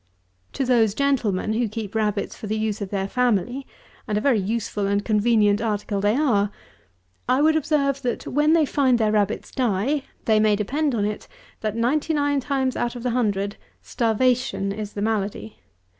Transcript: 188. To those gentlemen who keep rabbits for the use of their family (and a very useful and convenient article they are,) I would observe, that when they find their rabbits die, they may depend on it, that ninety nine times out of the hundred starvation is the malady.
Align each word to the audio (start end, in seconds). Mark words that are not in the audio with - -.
188. 0.55 0.57
To 0.57 0.65
those 0.67 0.93
gentlemen 0.95 1.53
who 1.53 1.67
keep 1.69 1.93
rabbits 1.93 2.35
for 2.35 2.47
the 2.47 2.57
use 2.57 2.81
of 2.81 2.89
their 2.89 3.07
family 3.07 3.67
(and 4.07 4.17
a 4.17 4.21
very 4.21 4.39
useful 4.39 4.87
and 4.87 5.05
convenient 5.05 5.61
article 5.61 6.01
they 6.01 6.15
are,) 6.15 6.49
I 7.29 7.39
would 7.39 7.55
observe, 7.55 8.01
that 8.01 8.25
when 8.25 8.53
they 8.53 8.65
find 8.65 8.97
their 8.97 9.11
rabbits 9.11 9.51
die, 9.51 10.01
they 10.25 10.39
may 10.39 10.55
depend 10.55 10.95
on 10.95 11.05
it, 11.05 11.27
that 11.59 11.75
ninety 11.75 12.15
nine 12.15 12.39
times 12.39 12.75
out 12.75 12.95
of 12.95 13.03
the 13.03 13.11
hundred 13.11 13.57
starvation 13.83 14.71
is 14.71 14.93
the 14.93 15.03
malady. 15.03 15.57